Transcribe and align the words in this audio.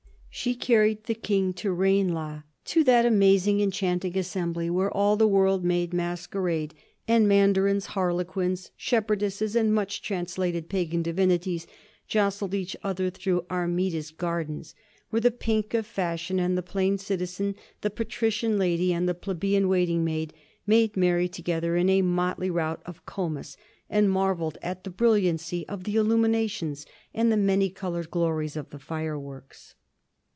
She 0.33 0.55
carried 0.55 1.03
the 1.03 1.13
King 1.13 1.51
to 1.55 1.73
Ranelagh, 1.73 2.43
to 2.63 2.85
that 2.85 3.05
amazing, 3.05 3.59
enchanting 3.59 4.17
assembly 4.17 4.69
where 4.69 4.89
all 4.89 5.17
the 5.17 5.27
world 5.27 5.65
made 5.65 5.93
masquerade, 5.93 6.73
and 7.05 7.27
mandarins, 7.27 7.87
harlequins, 7.87 8.71
shepherdesses, 8.77 9.57
and 9.57 9.75
much 9.75 10.01
translated 10.01 10.69
pagan 10.69 11.03
divinities 11.03 11.67
jostled 12.07 12.53
each 12.53 12.77
other 12.81 13.09
through 13.09 13.45
Armida's 13.49 14.09
gardens, 14.11 14.73
where 15.09 15.19
the 15.19 15.31
pink 15.31 15.73
of 15.73 15.85
fashion 15.85 16.39
and 16.39 16.57
the 16.57 16.63
plain 16.63 16.97
citizen, 16.97 17.53
the 17.81 17.89
patrician 17.89 18.57
lady 18.57 18.93
and 18.93 19.09
the 19.09 19.13
plebeian 19.13 19.67
waiting 19.67 20.05
maid 20.05 20.33
made 20.65 20.95
merry 20.95 21.27
together 21.27 21.75
in 21.75 21.89
a 21.89 22.01
motley 22.01 22.49
rout 22.49 22.81
of 22.85 23.05
Comus, 23.05 23.57
and 23.89 24.09
marvelled 24.09 24.57
at 24.61 24.85
the 24.85 24.89
brilliancy 24.91 25.67
of 25.67 25.83
the 25.83 25.97
illuminations 25.97 26.85
and 27.13 27.33
the 27.33 27.37
many 27.37 27.69
colored 27.69 28.09
glories 28.09 28.55
of 28.55 28.69
the 28.69 28.79
fireworks. 28.79 29.75